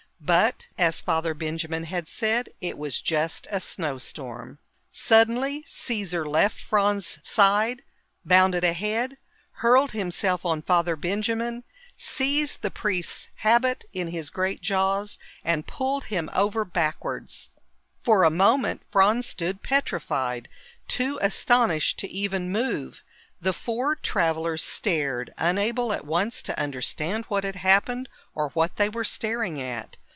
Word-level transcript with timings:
But, 0.23 0.67
as 0.77 1.01
Father 1.01 1.33
Benjamin 1.33 1.85
had 1.85 2.07
said, 2.07 2.49
it 2.61 2.77
was 2.77 3.01
just 3.01 3.47
a 3.49 3.59
snowstorm. 3.59 4.59
Suddenly, 4.91 5.63
Caesar 5.65 6.27
left 6.29 6.61
Franz's 6.61 7.19
side, 7.23 7.81
bounded 8.23 8.63
ahead, 8.63 9.17
hurled 9.63 9.93
himself 9.93 10.45
on 10.45 10.61
Father 10.61 10.95
Benjamin, 10.95 11.63
seized 11.97 12.61
the 12.61 12.69
priest's 12.69 13.29
habit 13.37 13.83
in 13.93 14.09
his 14.09 14.29
great 14.29 14.61
jaws, 14.61 15.17
and 15.43 15.65
pulled 15.67 16.05
him 16.05 16.29
over 16.35 16.63
backwards. 16.63 17.49
For 18.03 18.23
a 18.23 18.29
moment, 18.29 18.83
Franz 18.91 19.25
stood 19.25 19.63
petrified, 19.63 20.47
too 20.87 21.17
astonished 21.19 21.97
to 21.97 22.07
even 22.07 22.51
move. 22.51 23.01
The 23.41 23.53
four 23.53 23.95
travelers 23.95 24.63
stared, 24.63 25.33
unable 25.39 25.91
at 25.91 26.05
once 26.05 26.43
to 26.43 26.59
understand 26.59 27.25
what 27.25 27.43
had 27.43 27.55
happened 27.57 28.07
or 28.35 28.49
what 28.49 28.75
they 28.75 28.87
were 28.87 29.03
staring 29.03 29.59
at. 29.59 29.97